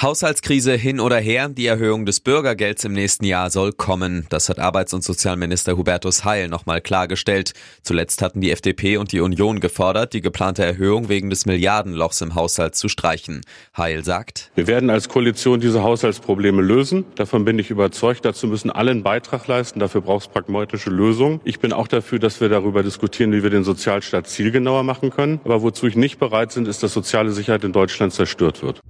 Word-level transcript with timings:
Haushaltskrise 0.00 0.74
hin 0.74 1.00
oder 1.00 1.18
her, 1.18 1.48
die 1.48 1.66
Erhöhung 1.66 2.06
des 2.06 2.20
Bürgergelds 2.20 2.84
im 2.84 2.92
nächsten 2.92 3.24
Jahr 3.24 3.50
soll 3.50 3.72
kommen. 3.72 4.26
Das 4.30 4.48
hat 4.48 4.58
Arbeits- 4.58 4.94
und 4.94 5.04
Sozialminister 5.04 5.76
Hubertus 5.76 6.24
Heil 6.24 6.48
nochmal 6.48 6.80
klargestellt. 6.80 7.52
Zuletzt 7.82 8.22
hatten 8.22 8.40
die 8.40 8.50
FDP 8.50 8.96
und 8.96 9.12
die 9.12 9.20
Union 9.20 9.60
gefordert, 9.60 10.14
die 10.14 10.22
geplante 10.22 10.64
Erhöhung 10.64 11.08
wegen 11.08 11.28
des 11.28 11.44
Milliardenlochs 11.44 12.20
im 12.22 12.34
Haushalt 12.34 12.74
zu 12.74 12.88
streichen. 12.88 13.42
Heil 13.76 14.04
sagt, 14.04 14.50
Wir 14.54 14.66
werden 14.66 14.88
als 14.88 15.08
Koalition 15.08 15.60
diese 15.60 15.82
Haushaltsprobleme 15.82 16.62
lösen. 16.62 17.04
Davon 17.16 17.44
bin 17.44 17.58
ich 17.58 17.70
überzeugt. 17.70 18.24
Dazu 18.24 18.46
müssen 18.46 18.70
alle 18.70 18.90
einen 18.90 19.02
Beitrag 19.02 19.46
leisten. 19.46 19.80
Dafür 19.80 20.00
braucht 20.00 20.26
es 20.26 20.32
pragmatische 20.32 20.90
Lösungen. 20.90 21.40
Ich 21.44 21.60
bin 21.60 21.72
auch 21.72 21.88
dafür, 21.88 22.18
dass 22.18 22.40
wir 22.40 22.48
darüber 22.48 22.82
diskutieren, 22.82 23.32
wie 23.32 23.42
wir 23.42 23.50
den 23.50 23.64
Sozialstaat 23.64 24.26
zielgenauer 24.28 24.82
machen 24.82 25.10
können. 25.10 25.40
Aber 25.44 25.62
wozu 25.62 25.86
ich 25.86 25.96
nicht 25.96 26.18
bereit 26.18 26.54
bin, 26.54 26.66
ist, 26.66 26.82
dass 26.82 26.94
soziale 26.94 27.32
Sicherheit 27.32 27.64
in 27.64 27.72
Deutschland 27.72 28.12
zerstört 28.12 28.62
wird. 28.62 28.80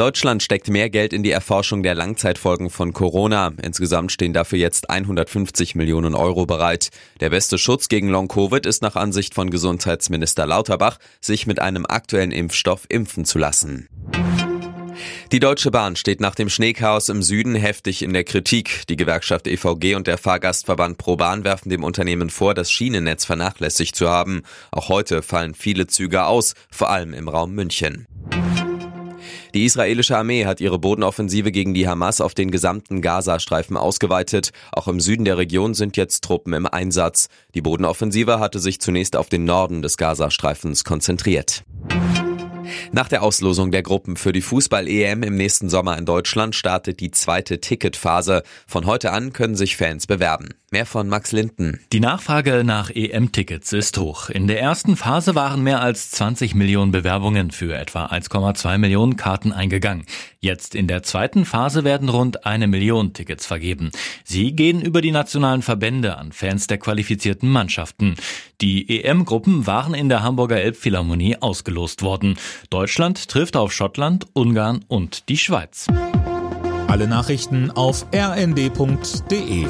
Deutschland 0.00 0.42
steckt 0.42 0.70
mehr 0.70 0.88
Geld 0.88 1.12
in 1.12 1.22
die 1.22 1.30
Erforschung 1.30 1.82
der 1.82 1.94
Langzeitfolgen 1.94 2.70
von 2.70 2.94
Corona. 2.94 3.52
Insgesamt 3.60 4.10
stehen 4.10 4.32
dafür 4.32 4.58
jetzt 4.58 4.88
150 4.88 5.74
Millionen 5.74 6.14
Euro 6.14 6.46
bereit. 6.46 6.88
Der 7.20 7.28
beste 7.28 7.58
Schutz 7.58 7.88
gegen 7.88 8.08
Long-Covid 8.08 8.64
ist 8.64 8.80
nach 8.80 8.96
Ansicht 8.96 9.34
von 9.34 9.50
Gesundheitsminister 9.50 10.46
Lauterbach, 10.46 10.96
sich 11.20 11.46
mit 11.46 11.60
einem 11.60 11.84
aktuellen 11.84 12.32
Impfstoff 12.32 12.86
impfen 12.88 13.26
zu 13.26 13.38
lassen. 13.38 13.90
Die 15.32 15.38
Deutsche 15.38 15.70
Bahn 15.70 15.96
steht 15.96 16.22
nach 16.22 16.34
dem 16.34 16.48
Schneechaos 16.48 17.10
im 17.10 17.22
Süden 17.22 17.54
heftig 17.54 18.00
in 18.00 18.14
der 18.14 18.24
Kritik. 18.24 18.86
Die 18.88 18.96
Gewerkschaft 18.96 19.46
EVG 19.46 19.96
und 19.96 20.06
der 20.06 20.16
Fahrgastverband 20.16 20.96
ProBahn 20.96 21.44
werfen 21.44 21.68
dem 21.68 21.84
Unternehmen 21.84 22.30
vor, 22.30 22.54
das 22.54 22.72
Schienennetz 22.72 23.26
vernachlässigt 23.26 23.94
zu 23.94 24.08
haben. 24.08 24.44
Auch 24.72 24.88
heute 24.88 25.20
fallen 25.20 25.54
viele 25.54 25.88
Züge 25.88 26.24
aus, 26.24 26.54
vor 26.70 26.88
allem 26.88 27.12
im 27.12 27.28
Raum 27.28 27.52
München. 27.52 28.06
Die 29.54 29.64
israelische 29.64 30.16
Armee 30.16 30.46
hat 30.46 30.60
ihre 30.60 30.78
Bodenoffensive 30.78 31.50
gegen 31.50 31.74
die 31.74 31.88
Hamas 31.88 32.20
auf 32.20 32.34
den 32.34 32.50
gesamten 32.50 33.02
Gazastreifen 33.02 33.76
ausgeweitet. 33.76 34.50
Auch 34.72 34.86
im 34.86 35.00
Süden 35.00 35.24
der 35.24 35.38
Region 35.38 35.74
sind 35.74 35.96
jetzt 35.96 36.22
Truppen 36.22 36.52
im 36.52 36.66
Einsatz. 36.66 37.28
Die 37.54 37.62
Bodenoffensive 37.62 38.38
hatte 38.38 38.60
sich 38.60 38.80
zunächst 38.80 39.16
auf 39.16 39.28
den 39.28 39.44
Norden 39.44 39.82
des 39.82 39.96
Gazastreifens 39.96 40.84
konzentriert. 40.84 41.64
Nach 42.92 43.08
der 43.08 43.22
Auslosung 43.22 43.72
der 43.72 43.82
Gruppen 43.82 44.16
für 44.16 44.32
die 44.32 44.42
Fußball-EM 44.42 45.22
im 45.22 45.34
nächsten 45.34 45.68
Sommer 45.68 45.98
in 45.98 46.06
Deutschland 46.06 46.54
startet 46.54 47.00
die 47.00 47.10
zweite 47.10 47.60
Ticketphase. 47.60 48.42
Von 48.66 48.86
heute 48.86 49.10
an 49.12 49.32
können 49.32 49.56
sich 49.56 49.76
Fans 49.76 50.06
bewerben. 50.06 50.50
Mehr 50.72 50.86
von 50.86 51.08
Max 51.08 51.32
Linden. 51.32 51.80
Die 51.92 51.98
Nachfrage 51.98 52.62
nach 52.62 52.90
EM-Tickets 52.90 53.72
ist 53.72 53.98
hoch. 53.98 54.30
In 54.30 54.46
der 54.46 54.60
ersten 54.60 54.94
Phase 54.94 55.34
waren 55.34 55.64
mehr 55.64 55.80
als 55.80 56.12
20 56.12 56.54
Millionen 56.54 56.92
Bewerbungen 56.92 57.50
für 57.50 57.76
etwa 57.76 58.06
1,2 58.06 58.78
Millionen 58.78 59.16
Karten 59.16 59.50
eingegangen. 59.50 60.04
Jetzt 60.38 60.76
in 60.76 60.86
der 60.86 61.02
zweiten 61.02 61.44
Phase 61.44 61.82
werden 61.82 62.08
rund 62.08 62.46
eine 62.46 62.68
Million 62.68 63.12
Tickets 63.14 63.46
vergeben. 63.46 63.90
Sie 64.22 64.52
gehen 64.52 64.80
über 64.80 65.00
die 65.00 65.10
nationalen 65.10 65.62
Verbände 65.62 66.16
an 66.16 66.30
Fans 66.30 66.68
der 66.68 66.78
qualifizierten 66.78 67.48
Mannschaften. 67.50 68.14
Die 68.60 69.02
EM-Gruppen 69.02 69.66
waren 69.66 69.94
in 69.94 70.08
der 70.08 70.22
Hamburger 70.22 70.60
Elbphilharmonie 70.60 71.36
ausgelost 71.40 72.02
worden. 72.02 72.38
Deutschland 72.70 73.28
trifft 73.28 73.56
auf 73.56 73.72
Schottland, 73.72 74.28
Ungarn 74.34 74.84
und 74.86 75.30
die 75.30 75.36
Schweiz. 75.36 75.88
Alle 76.86 77.08
Nachrichten 77.08 77.72
auf 77.72 78.06
rnd.de 78.14 79.66